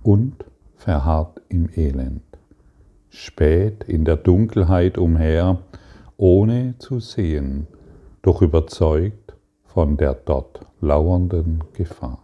und 0.07 0.45
verharrt 0.77 1.43
im 1.49 1.69
Elend, 1.75 2.23
spät 3.09 3.83
in 3.89 4.05
der 4.05 4.17
Dunkelheit 4.17 4.99
umher, 4.99 5.59
ohne 6.17 6.77
zu 6.79 7.01
sehen, 7.01 7.67
doch 8.23 8.41
überzeugt 8.41 9.35
von 9.65 9.97
der 9.97 10.15
dort 10.15 10.61
lauernden 10.81 11.65
Gefahr. 11.73 12.21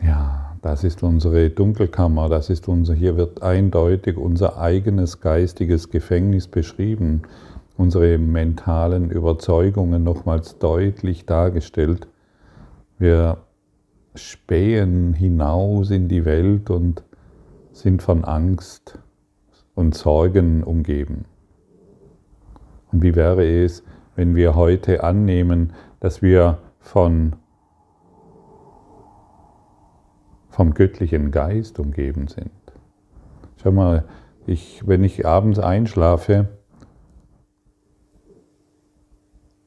Ja, 0.00 0.56
das 0.62 0.84
ist 0.84 1.02
unsere 1.02 1.50
Dunkelkammer, 1.50 2.28
das 2.28 2.48
ist 2.48 2.68
unser, 2.68 2.94
hier 2.94 3.16
wird 3.16 3.42
eindeutig 3.42 4.16
unser 4.16 4.56
eigenes 4.56 5.20
geistiges 5.20 5.90
Gefängnis 5.90 6.46
beschrieben, 6.46 7.22
unsere 7.76 8.18
mentalen 8.18 9.10
Überzeugungen 9.10 10.04
nochmals 10.04 10.58
deutlich 10.58 11.26
dargestellt. 11.26 12.06
Wir 12.98 13.38
spähen 14.16 15.14
hinaus 15.14 15.90
in 15.90 16.08
die 16.08 16.24
Welt 16.24 16.70
und 16.70 17.02
sind 17.72 18.02
von 18.02 18.24
Angst 18.24 18.98
und 19.74 19.94
Sorgen 19.94 20.62
umgeben. 20.62 21.26
Und 22.90 23.02
wie 23.02 23.14
wäre 23.14 23.44
es, 23.44 23.84
wenn 24.14 24.34
wir 24.34 24.54
heute 24.54 25.04
annehmen, 25.04 25.72
dass 26.00 26.22
wir 26.22 26.58
von, 26.78 27.36
vom 30.48 30.72
göttlichen 30.72 31.30
Geist 31.30 31.78
umgeben 31.78 32.28
sind? 32.28 32.50
Schau 33.62 33.72
mal, 33.72 34.04
ich, 34.46 34.86
wenn 34.86 35.04
ich 35.04 35.26
abends 35.26 35.58
einschlafe, 35.58 36.48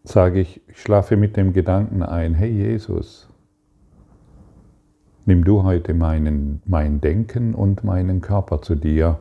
sage 0.03 0.39
ich, 0.39 0.61
ich 0.67 0.81
schlafe 0.81 1.17
mit 1.17 1.37
dem 1.37 1.53
Gedanken 1.53 2.01
ein, 2.01 2.33
hey 2.33 2.49
Jesus, 2.49 3.28
Nimm 5.29 5.43
du 5.43 5.61
heute 5.61 5.93
meinen, 5.93 6.59
mein 6.65 7.01
Denken 7.01 7.53
und 7.53 7.83
meinen 7.83 8.19
Körper 8.19 8.63
zu 8.63 8.73
dir, 8.73 9.19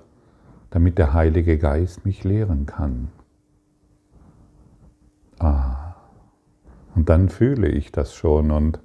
damit 0.70 0.96
der 0.96 1.12
Heilige 1.12 1.58
Geist 1.58 2.06
mich 2.06 2.24
lehren 2.24 2.64
kann. 2.64 3.08
Ah, 5.38 5.96
und 6.94 7.10
dann 7.10 7.28
fühle 7.28 7.68
ich 7.68 7.92
das 7.92 8.14
schon 8.14 8.50
und, 8.52 8.80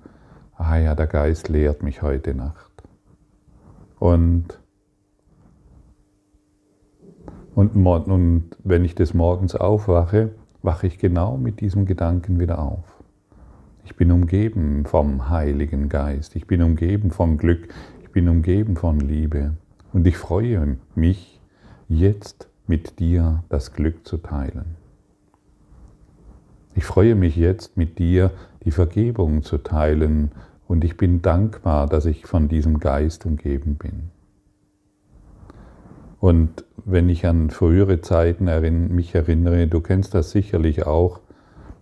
ah 0.58 0.75
ja, 0.75 0.96
der 0.96 1.08
Geist 1.08 1.48
lehrt 1.48 1.82
mich 1.82 2.01
heute 2.01 2.36
Nacht. 2.36 2.84
Und, 4.00 4.60
und, 7.56 7.74
und 7.74 8.50
wenn 8.65 8.84
ich 8.84 8.96
des 8.96 9.13
Morgens 9.13 9.56
aufwache, 9.56 10.32
wache 10.62 10.88
ich 10.88 11.00
genau 11.00 11.38
mit 11.38 11.62
diesem 11.62 11.86
Gedanken 11.86 12.38
wieder 12.42 12.60
auf. 12.60 12.92
Ich 13.86 13.96
bin 13.98 14.12
umgeben 14.12 14.86
vom 14.86 15.30
Heiligen 15.30 15.90
Geist. 15.90 16.36
Ich 16.36 16.48
bin 16.48 16.62
umgeben 16.62 17.12
von 17.12 17.38
Glück. 17.38 17.68
Ich 18.02 18.12
bin 18.12 18.30
umgeben 18.30 18.78
von 18.78 19.00
Liebe. 19.00 19.58
Und 19.92 20.08
ich 20.08 20.18
freue 20.18 20.78
mich, 20.96 21.42
jetzt 21.90 22.50
mit 22.66 23.00
dir 23.00 23.44
das 23.50 23.74
Glück 23.74 24.08
zu 24.08 24.18
teilen. 24.18 24.78
Ich 26.75 26.86
freue 26.86 27.16
mich 27.16 27.36
jetzt 27.36 27.78
mit 27.78 28.00
dir 28.00 28.32
die 28.63 28.72
Vergebung 28.72 29.44
zu 29.44 29.58
teilen 29.58 30.32
und 30.68 30.84
ich 30.84 30.98
bin 30.98 31.22
dankbar, 31.22 31.88
dass 31.88 32.06
ich 32.06 32.25
von 32.25 32.48
diesem 32.48 32.80
Geist 32.80 33.25
umgeben 33.25 33.75
bin. 33.75 34.10
Und 36.20 36.63
wenn 36.86 37.10
ich 37.10 37.25
an 37.28 37.50
frühere 37.50 38.00
Zeiten 38.00 38.46
mich 38.96 39.13
erinnere, 39.13 39.68
du 39.68 39.82
kennst 39.82 40.13
das 40.13 40.32
sicherlich 40.32 40.88
auch, 40.88 41.20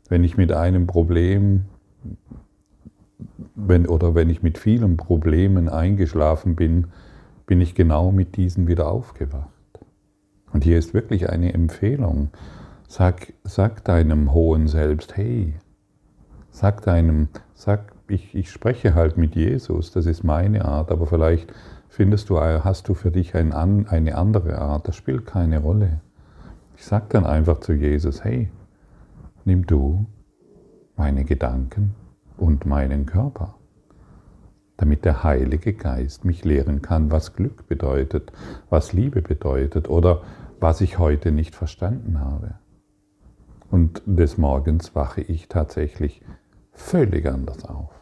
wenn 0.10 0.24
ich 0.24 0.36
mit 0.36 0.52
einem 0.52 0.88
Problem 0.88 1.66
wenn, 3.68 3.88
oder 3.88 4.16
wenn 4.16 4.30
ich 4.30 4.44
mit 4.44 4.58
vielen 4.58 4.98
Problemen 4.98 5.70
eingeschlafen 5.70 6.56
bin, 6.56 6.88
bin 7.46 7.62
ich 7.62 7.76
genau 7.76 8.12
mit 8.12 8.38
diesen 8.38 8.68
wieder 8.68 8.90
aufgewacht. 8.92 9.50
Und 10.54 10.64
hier 10.64 10.78
ist 10.78 10.94
wirklich 10.94 11.30
eine 11.30 11.54
Empfehlung. 11.54 12.30
Sag, 12.88 13.34
sag 13.44 13.84
deinem 13.86 14.34
hohen 14.34 14.68
Selbst, 14.68 15.16
hey, 15.16 15.54
sag 16.50 16.82
deinem, 16.84 17.30
sag, 17.54 17.94
ich, 18.08 18.36
ich 18.36 18.52
spreche 18.52 18.94
halt 18.94 19.18
mit 19.18 19.36
Jesus, 19.36 19.92
das 19.92 20.06
ist 20.06 20.24
meine 20.24 20.66
Art, 20.66 20.92
aber 20.92 21.08
vielleicht 21.08 21.54
findest 21.88 22.30
du, 22.30 22.40
hast 22.40 22.90
du 22.90 22.94
für 22.94 23.12
dich 23.12 23.36
ein, 23.36 23.54
eine 23.54 24.16
andere 24.16 24.58
Art, 24.58 24.88
das 24.88 24.96
spielt 24.98 25.26
keine 25.26 25.60
Rolle. 25.60 26.02
Ich 26.76 26.86
sag 26.86 27.10
dann 27.10 27.26
einfach 27.26 27.62
zu 27.62 27.74
Jesus, 27.74 28.24
hey, 28.24 28.50
nimm 29.46 29.66
du 29.66 30.06
meine 30.98 31.24
Gedanken 31.24 31.96
und 32.42 32.66
meinen 32.66 33.06
Körper, 33.06 33.54
damit 34.76 35.06
der 35.06 35.24
Heilige 35.24 35.74
Geist 35.74 36.26
mich 36.26 36.44
lehren 36.44 36.82
kann, 36.82 37.12
was 37.12 37.36
Glück 37.36 37.68
bedeutet, 37.68 38.34
was 38.72 38.94
Liebe 38.94 39.22
bedeutet 39.22 39.88
oder 39.88 40.24
was 40.60 40.82
ich 40.82 40.98
heute 40.98 41.32
nicht 41.32 41.54
verstanden 41.54 42.20
habe. 42.20 42.56
Und 43.70 44.02
des 44.08 44.40
Morgens 44.40 44.96
wache 44.96 45.22
ich 45.22 45.50
tatsächlich 45.50 46.24
völlig 46.72 47.28
anders 47.28 47.64
auf. 47.64 47.94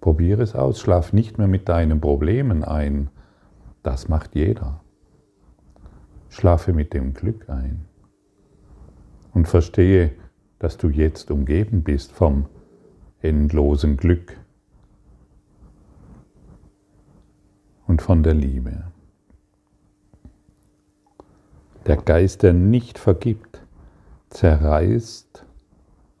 Probiere 0.00 0.42
es 0.42 0.54
aus, 0.54 0.80
schlaf 0.80 1.12
nicht 1.12 1.36
mehr 1.36 1.48
mit 1.48 1.68
deinen 1.68 2.00
Problemen 2.00 2.64
ein. 2.64 3.10
Das 3.82 4.08
macht 4.08 4.34
jeder. 4.34 4.80
Schlafe 6.30 6.72
mit 6.72 6.94
dem 6.94 7.12
Glück 7.12 7.50
ein 7.50 7.84
und 9.34 9.48
verstehe, 9.48 10.12
dass 10.58 10.78
du 10.78 10.88
jetzt 10.88 11.30
umgeben 11.30 11.82
bist 11.82 12.10
vom 12.10 12.46
endlosen 13.24 13.96
Glück 13.96 14.36
und 17.86 18.02
von 18.02 18.22
der 18.22 18.34
Liebe. 18.34 18.84
Der 21.86 21.96
Geist, 21.96 22.42
der 22.42 22.52
nicht 22.52 22.98
vergibt, 22.98 23.62
zerreißt 24.28 25.44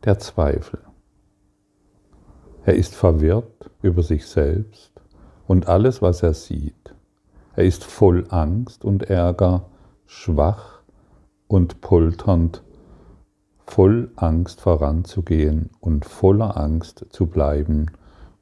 der 0.04 0.18
Zweifel. 0.18 0.80
Er 2.64 2.74
ist 2.74 2.94
verwirrt 2.94 3.70
über 3.82 4.02
sich 4.02 4.26
selbst 4.26 4.92
und 5.46 5.68
alles, 5.68 6.00
was 6.00 6.22
er 6.22 6.32
sieht. 6.32 6.94
Er 7.54 7.64
ist 7.64 7.84
voll 7.84 8.26
Angst 8.30 8.84
und 8.84 9.10
Ärger, 9.10 9.66
schwach 10.06 10.80
und 11.48 11.82
polternd 11.82 12.63
voll 13.66 14.10
Angst 14.16 14.60
voranzugehen 14.60 15.70
und 15.80 16.04
voller 16.04 16.56
Angst 16.56 17.06
zu 17.10 17.26
bleiben, 17.26 17.90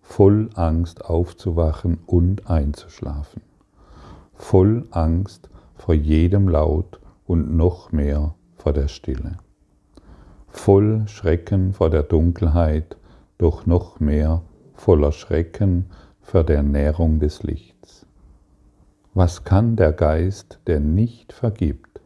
voll 0.01 0.51
Angst 0.55 1.05
aufzuwachen 1.05 1.99
und 2.07 2.51
einzuschlafen, 2.51 3.43
voll 4.35 4.85
Angst 4.91 5.49
vor 5.77 5.95
jedem 5.95 6.49
Laut 6.49 7.01
und 7.27 7.57
noch 7.57 7.93
mehr 7.93 8.35
vor 8.57 8.73
der 8.73 8.89
Stille, 8.89 9.39
voll 10.49 11.05
Schrecken 11.07 11.73
vor 11.73 11.89
der 11.89 12.03
Dunkelheit, 12.03 12.97
doch 13.39 13.65
noch 13.65 14.01
mehr 14.01 14.43
voller 14.75 15.13
Schrecken 15.13 15.87
vor 16.21 16.45
der 16.45 16.63
Nährung 16.63 17.21
des 17.21 17.43
Lichts. 17.43 18.07
Was 19.15 19.45
kann 19.45 19.77
der 19.77 19.93
Geist, 19.93 20.61
der 20.67 20.81
nicht 20.81 21.33
vergibt, 21.33 22.01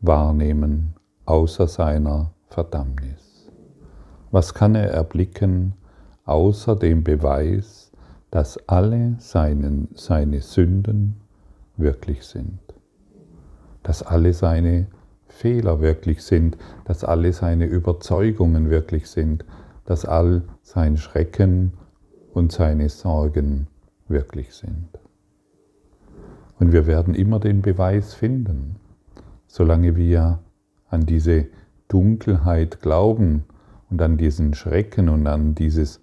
wahrnehmen 0.00 0.94
außer 1.24 1.68
seiner 1.68 2.32
Verdammnis. 2.52 3.50
Was 4.30 4.54
kann 4.54 4.74
er 4.74 4.90
erblicken 4.90 5.74
außer 6.24 6.76
dem 6.76 7.02
Beweis, 7.02 7.90
dass 8.30 8.68
alle 8.68 9.16
seinen, 9.18 9.88
seine 9.94 10.40
Sünden 10.40 11.16
wirklich 11.76 12.24
sind, 12.24 12.60
dass 13.82 14.02
alle 14.02 14.32
seine 14.32 14.86
Fehler 15.26 15.80
wirklich 15.80 16.22
sind, 16.22 16.56
dass 16.84 17.04
alle 17.04 17.32
seine 17.32 17.66
Überzeugungen 17.66 18.70
wirklich 18.70 19.08
sind, 19.08 19.44
dass 19.84 20.04
all 20.04 20.42
sein 20.62 20.96
Schrecken 20.96 21.72
und 22.32 22.52
seine 22.52 22.88
Sorgen 22.88 23.66
wirklich 24.08 24.54
sind. 24.54 24.88
Und 26.58 26.72
wir 26.72 26.86
werden 26.86 27.14
immer 27.14 27.40
den 27.40 27.60
Beweis 27.60 28.14
finden, 28.14 28.76
solange 29.46 29.96
wir 29.96 30.38
an 30.88 31.06
diese 31.06 31.46
Dunkelheit 31.92 32.80
glauben 32.80 33.44
und 33.90 34.00
an 34.00 34.16
diesen 34.16 34.54
Schrecken 34.54 35.10
und 35.10 35.26
an 35.26 35.54
dieses 35.54 36.00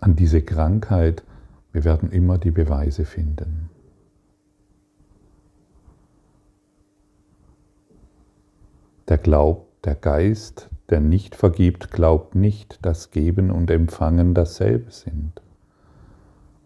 an 0.00 0.16
diese 0.16 0.42
Krankheit, 0.42 1.22
wir 1.72 1.84
werden 1.84 2.10
immer 2.10 2.36
die 2.36 2.50
Beweise 2.50 3.04
finden. 3.04 3.70
Der 9.08 9.18
Glaub, 9.18 9.66
der 9.82 9.94
Geist, 9.94 10.68
der 10.90 11.00
nicht 11.00 11.34
vergibt, 11.34 11.90
glaubt 11.90 12.34
nicht, 12.34 12.84
dass 12.84 13.10
Geben 13.10 13.50
und 13.50 13.70
Empfangen 13.70 14.34
dasselbe 14.34 14.90
sind. 14.90 15.40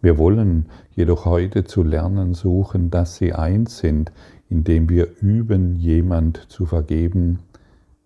Wir 0.01 0.19
wollen 0.19 0.69
jedoch 0.91 1.25
heute 1.25 1.63
zu 1.63 1.81
lernen 1.81 2.35
suchen, 2.35 2.91
dass 2.91 3.15
sie 3.15 3.33
eins 3.33 3.79
sind, 3.79 4.11
indem 4.49 4.89
wir 4.89 5.09
üben, 5.21 5.75
jemand 5.75 6.45
zu 6.49 6.65
vergeben, 6.65 7.39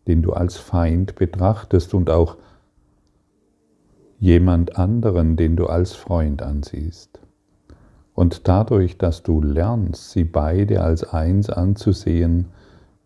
den 0.07 0.21
du 0.21 0.33
als 0.33 0.57
Feind 0.57 1.15
betrachtest 1.15 1.93
und 1.93 2.09
auch 2.09 2.37
jemand 4.19 4.77
anderen, 4.77 5.37
den 5.37 5.55
du 5.55 5.67
als 5.67 5.93
Freund 5.93 6.41
ansiehst. 6.41 7.19
Und 8.13 8.47
dadurch, 8.47 8.97
dass 8.97 9.23
du 9.23 9.41
lernst, 9.41 10.11
sie 10.11 10.25
beide 10.25 10.81
als 10.81 11.03
eins 11.03 11.49
anzusehen, 11.49 12.47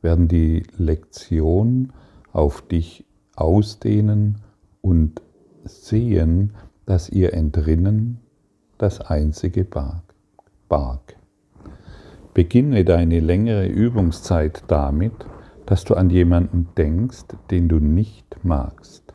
werden 0.02 0.28
die 0.28 0.64
Lektion 0.78 1.94
auf 2.32 2.62
dich 2.62 3.06
ausdehnen 3.36 4.40
und 4.82 5.22
sehen, 5.66 6.54
dass 6.86 7.10
ihr 7.10 7.34
Entrinnen 7.34 8.20
das 8.78 9.02
einzige 9.02 9.66
barg. 9.66 11.16
Beginne 12.34 12.84
deine 12.84 13.20
längere 13.20 13.68
Übungszeit 13.68 14.64
damit, 14.68 15.14
dass 15.68 15.84
du 15.84 15.94
an 15.94 16.10
jemanden 16.10 16.68
denkst, 16.76 17.26
den 17.52 17.70
du 17.70 17.80
nicht 17.80 18.38
magst, 18.44 19.14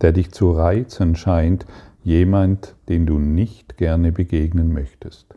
der 0.00 0.12
dich 0.12 0.30
zu 0.30 0.52
reizen 0.52 1.16
scheint, 1.16 1.66
jemand, 2.04 2.76
den 2.88 3.06
du 3.06 3.18
nicht 3.18 3.76
gerne 3.76 4.12
begegnen 4.12 4.72
möchtest, 4.72 5.34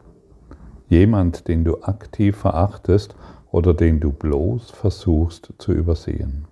jemand, 0.89 1.47
den 1.47 1.63
du 1.63 1.81
aktiv 1.81 2.37
verachtest 2.37 3.15
oder 3.49 3.73
den 3.73 3.99
du 3.99 4.11
bloß 4.11 4.69
versuchst 4.69 5.53
zu 5.57 5.73
übersehen. 5.73 6.45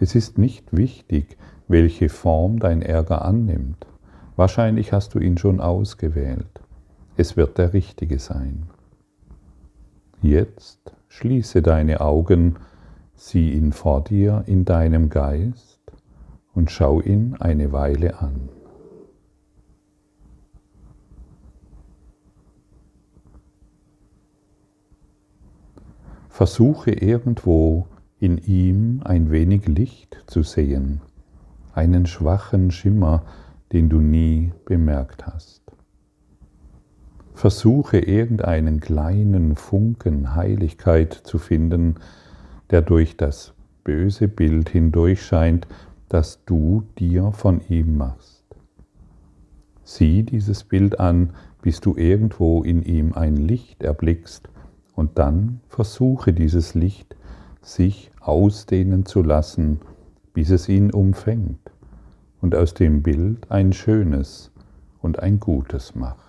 Es 0.00 0.16
ist 0.16 0.38
nicht 0.38 0.76
wichtig, 0.76 1.36
welche 1.68 2.08
Form 2.08 2.58
dein 2.58 2.82
Ärger 2.82 3.24
annimmt. 3.24 3.86
Wahrscheinlich 4.34 4.92
hast 4.92 5.14
du 5.14 5.20
ihn 5.20 5.38
schon 5.38 5.60
ausgewählt. 5.60 6.60
Es 7.16 7.36
wird 7.36 7.58
der 7.58 7.72
richtige 7.72 8.18
sein. 8.18 8.68
Jetzt 10.22 10.92
schließe 11.08 11.62
deine 11.62 12.00
Augen, 12.00 12.56
sieh 13.14 13.52
ihn 13.52 13.72
vor 13.72 14.02
dir 14.02 14.42
in 14.46 14.64
deinem 14.64 15.10
Geist 15.10 15.80
und 16.54 16.70
schau 16.72 17.00
ihn 17.00 17.36
eine 17.38 17.70
Weile 17.70 18.18
an. 18.18 18.48
Versuche 26.28 26.90
irgendwo 26.90 27.86
in 28.18 28.38
ihm 28.38 29.02
ein 29.04 29.30
wenig 29.30 29.66
Licht 29.66 30.22
zu 30.26 30.42
sehen, 30.42 31.00
einen 31.74 32.06
schwachen 32.06 32.70
Schimmer, 32.70 33.24
den 33.72 33.88
du 33.88 34.00
nie 34.00 34.52
bemerkt 34.64 35.26
hast. 35.26 35.57
Versuche 37.38 37.98
irgendeinen 37.98 38.80
kleinen 38.80 39.54
Funken 39.54 40.34
Heiligkeit 40.34 41.12
zu 41.12 41.38
finden, 41.38 41.94
der 42.70 42.82
durch 42.82 43.16
das 43.16 43.54
böse 43.84 44.26
Bild 44.26 44.70
hindurchscheint, 44.70 45.68
das 46.08 46.44
du 46.46 46.82
dir 46.98 47.30
von 47.30 47.60
ihm 47.68 47.96
machst. 47.96 48.42
Sieh 49.84 50.24
dieses 50.24 50.64
Bild 50.64 50.98
an, 50.98 51.30
bis 51.62 51.80
du 51.80 51.94
irgendwo 51.96 52.64
in 52.64 52.82
ihm 52.82 53.12
ein 53.12 53.36
Licht 53.36 53.84
erblickst, 53.84 54.48
und 54.96 55.16
dann 55.20 55.60
versuche 55.68 56.32
dieses 56.32 56.74
Licht 56.74 57.14
sich 57.62 58.10
ausdehnen 58.18 59.06
zu 59.06 59.22
lassen, 59.22 59.78
bis 60.34 60.50
es 60.50 60.68
ihn 60.68 60.90
umfängt 60.90 61.70
und 62.40 62.56
aus 62.56 62.74
dem 62.74 63.04
Bild 63.04 63.48
ein 63.48 63.72
schönes 63.72 64.50
und 65.00 65.20
ein 65.20 65.38
gutes 65.38 65.94
macht. 65.94 66.27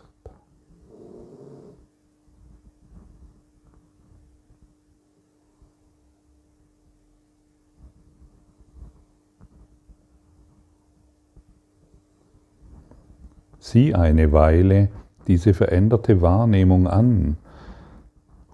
Sieh 13.59 13.93
eine 13.93 14.31
Weile 14.31 14.89
diese 15.27 15.53
veränderte 15.53 16.21
Wahrnehmung 16.21 16.87
an 16.87 17.37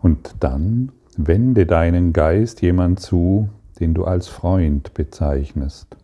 und 0.01 0.35
dann 0.39 0.91
wende 1.15 1.65
deinen 1.65 2.11
Geist 2.11 2.61
jemand 2.61 2.99
zu, 2.99 3.49
den 3.79 3.93
du 3.93 4.03
als 4.05 4.27
Freund 4.27 4.93
bezeichnest. 4.93 5.95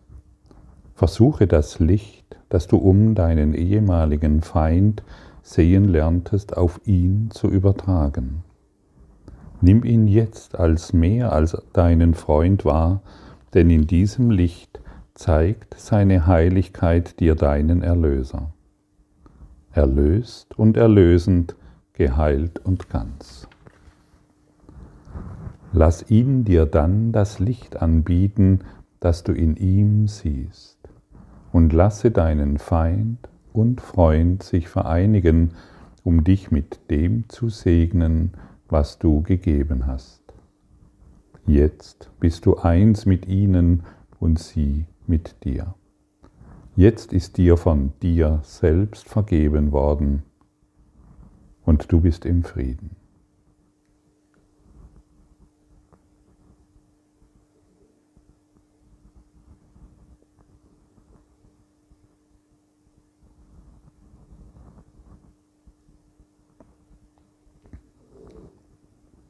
Versuche 0.94 1.46
das 1.46 1.78
Licht, 1.78 2.36
das 2.48 2.68
du 2.68 2.76
um 2.76 3.14
deinen 3.14 3.54
ehemaligen 3.54 4.40
Feind 4.40 5.02
sehen 5.42 5.88
lerntest, 5.88 6.56
auf 6.56 6.80
ihn 6.84 7.30
zu 7.30 7.48
übertragen. 7.48 8.44
Nimm 9.60 9.84
ihn 9.84 10.06
jetzt 10.06 10.58
als 10.58 10.92
mehr 10.92 11.32
als 11.32 11.56
deinen 11.72 12.14
Freund 12.14 12.64
wahr, 12.64 13.02
denn 13.54 13.70
in 13.70 13.86
diesem 13.86 14.30
Licht 14.30 14.80
zeigt 15.14 15.78
seine 15.78 16.26
Heiligkeit 16.26 17.20
dir 17.20 17.34
deinen 17.34 17.82
Erlöser. 17.82 18.52
Erlöst 19.72 20.58
und 20.58 20.76
erlösend, 20.76 21.56
geheilt 21.94 22.58
und 22.58 22.90
ganz. 22.90 23.48
Lass 25.72 26.10
ihn 26.10 26.44
dir 26.44 26.66
dann 26.66 27.12
das 27.12 27.38
Licht 27.38 27.80
anbieten, 27.80 28.60
das 29.00 29.24
du 29.24 29.32
in 29.32 29.56
ihm 29.56 30.08
siehst, 30.08 30.78
und 31.52 31.72
lasse 31.72 32.10
deinen 32.10 32.58
Feind 32.58 33.30
und 33.54 33.80
Freund 33.80 34.42
sich 34.42 34.68
vereinigen, 34.68 35.52
um 36.04 36.24
dich 36.24 36.50
mit 36.50 36.90
dem 36.90 37.28
zu 37.30 37.48
segnen, 37.48 38.32
was 38.68 38.98
du 38.98 39.22
gegeben 39.22 39.86
hast. 39.86 40.22
Jetzt 41.46 42.10
bist 42.20 42.44
du 42.46 42.58
eins 42.58 43.06
mit 43.06 43.26
ihnen 43.26 43.84
und 44.20 44.38
sie 44.38 44.86
mit 45.06 45.44
dir. 45.44 45.74
Jetzt 46.74 47.12
ist 47.12 47.36
dir 47.36 47.58
von 47.58 47.92
dir 48.00 48.40
selbst 48.44 49.06
vergeben 49.06 49.72
worden 49.72 50.22
und 51.66 51.92
du 51.92 52.00
bist 52.00 52.24
im 52.24 52.44
Frieden. 52.44 52.96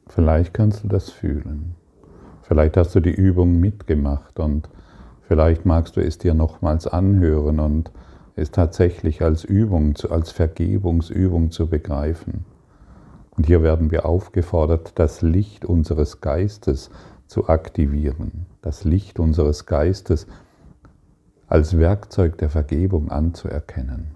Vielleicht 0.07 0.53
kannst 0.53 0.83
du 0.85 0.87
das 0.87 1.09
fühlen. 1.09 1.75
Vielleicht 2.43 2.77
hast 2.77 2.95
du 2.95 3.01
die 3.01 3.13
Übung 3.13 3.59
mitgemacht 3.59 4.39
und 4.39 4.69
vielleicht 5.27 5.65
magst 5.65 5.95
du 5.95 6.01
es 6.01 6.17
dir 6.17 6.33
nochmals 6.33 6.87
anhören 6.87 7.59
und 7.59 7.91
es 8.35 8.51
tatsächlich 8.51 9.21
als 9.21 9.43
Übung, 9.43 9.93
als 10.09 10.31
Vergebungsübung 10.31 11.51
zu 11.51 11.67
begreifen. 11.67 12.45
Und 13.31 13.45
hier 13.47 13.63
werden 13.63 13.91
wir 13.91 14.05
aufgefordert, 14.05 14.93
das 14.95 15.21
Licht 15.21 15.65
unseres 15.65 16.21
Geistes 16.21 16.89
zu 17.27 17.47
aktivieren, 17.47 18.45
das 18.61 18.83
Licht 18.83 19.19
unseres 19.19 19.65
Geistes 19.65 20.27
als 21.47 21.77
Werkzeug 21.77 22.37
der 22.37 22.49
Vergebung 22.49 23.09
anzuerkennen. 23.11 24.15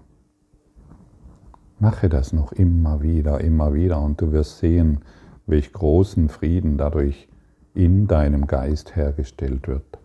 Mache 1.80 2.08
das 2.08 2.32
noch 2.32 2.52
immer 2.52 3.02
wieder, 3.02 3.40
immer 3.40 3.72
wieder 3.74 4.00
und 4.00 4.20
du 4.20 4.32
wirst 4.32 4.58
sehen, 4.58 5.00
welch 5.46 5.72
großen 5.72 6.28
Frieden 6.28 6.76
dadurch 6.76 7.28
in 7.74 8.08
deinem 8.08 8.46
Geist 8.46 8.96
hergestellt 8.96 9.68
wird. 9.68 9.98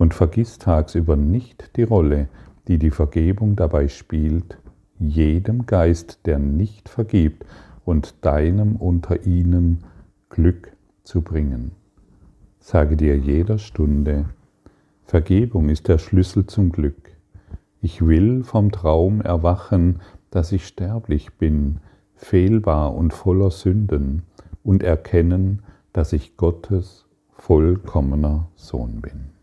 Und 0.00 0.14
vergiss 0.14 0.56
tagsüber 0.56 1.14
nicht 1.14 1.76
die 1.76 1.82
Rolle, 1.82 2.28
die 2.68 2.78
die 2.78 2.90
Vergebung 2.90 3.54
dabei 3.54 3.86
spielt, 3.86 4.56
jedem 4.98 5.66
Geist, 5.66 6.20
der 6.24 6.38
nicht 6.38 6.88
vergibt, 6.88 7.44
und 7.84 8.14
deinem 8.22 8.76
unter 8.76 9.26
ihnen 9.26 9.84
Glück 10.30 10.72
zu 11.02 11.20
bringen. 11.20 11.72
Sage 12.60 12.96
dir 12.96 13.18
jeder 13.18 13.58
Stunde, 13.58 14.24
Vergebung 15.04 15.68
ist 15.68 15.86
der 15.86 15.98
Schlüssel 15.98 16.46
zum 16.46 16.72
Glück. 16.72 17.10
Ich 17.82 18.00
will 18.00 18.42
vom 18.42 18.72
Traum 18.72 19.20
erwachen, 19.20 20.00
dass 20.30 20.50
ich 20.52 20.66
sterblich 20.66 21.34
bin, 21.34 21.80
fehlbar 22.14 22.94
und 22.94 23.12
voller 23.12 23.50
Sünden 23.50 24.22
und 24.64 24.82
erkennen, 24.82 25.60
dass 25.92 26.14
ich 26.14 26.38
Gottes 26.38 27.04
vollkommener 27.32 28.48
Sohn 28.54 29.02
bin. 29.02 29.39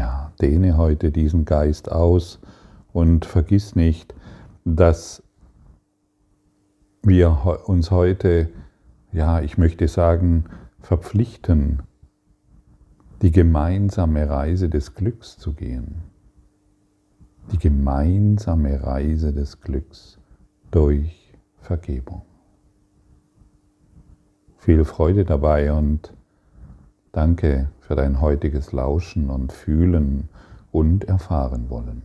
Ja, 0.00 0.32
dehne 0.40 0.78
heute 0.78 1.12
diesen 1.12 1.44
Geist 1.44 1.92
aus 1.92 2.40
und 2.94 3.26
vergiss 3.26 3.76
nicht, 3.76 4.14
dass 4.64 5.22
wir 7.02 7.64
uns 7.66 7.90
heute, 7.90 8.48
ja, 9.12 9.42
ich 9.42 9.58
möchte 9.58 9.88
sagen, 9.88 10.44
verpflichten, 10.80 11.82
die 13.20 13.30
gemeinsame 13.30 14.30
Reise 14.30 14.70
des 14.70 14.94
Glücks 14.94 15.36
zu 15.36 15.52
gehen. 15.52 15.96
Die 17.52 17.58
gemeinsame 17.58 18.82
Reise 18.82 19.34
des 19.34 19.60
Glücks 19.60 20.18
durch 20.70 21.34
Vergebung. 21.58 22.22
Viel 24.56 24.86
Freude 24.86 25.26
dabei 25.26 25.74
und 25.74 26.14
danke 27.12 27.68
für 27.80 27.96
dein 27.96 28.20
heutiges 28.20 28.72
Lauschen 28.72 29.30
und 29.30 29.52
Fühlen 29.52 30.28
und 30.72 31.04
Erfahren 31.04 31.68
wollen. 31.70 32.02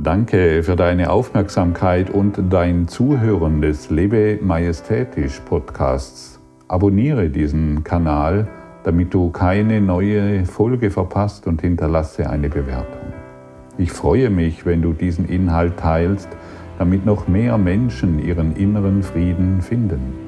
Danke 0.00 0.62
für 0.62 0.76
deine 0.76 1.10
Aufmerksamkeit 1.10 2.08
und 2.08 2.40
dein 2.50 2.86
Zuhören 2.86 3.60
des 3.60 3.90
Lebe 3.90 4.38
Majestätisch 4.40 5.40
Podcasts. 5.40 6.38
Abonniere 6.68 7.30
diesen 7.30 7.82
Kanal, 7.82 8.46
damit 8.84 9.12
du 9.12 9.30
keine 9.30 9.80
neue 9.80 10.46
Folge 10.46 10.92
verpasst 10.92 11.48
und 11.48 11.62
hinterlasse 11.62 12.30
eine 12.30 12.48
Bewertung. 12.48 13.12
Ich 13.76 13.90
freue 13.90 14.30
mich, 14.30 14.64
wenn 14.64 14.82
du 14.82 14.92
diesen 14.92 15.28
Inhalt 15.28 15.78
teilst, 15.78 16.28
damit 16.78 17.04
noch 17.04 17.26
mehr 17.26 17.58
Menschen 17.58 18.24
ihren 18.24 18.54
inneren 18.54 19.02
Frieden 19.02 19.62
finden. 19.62 20.27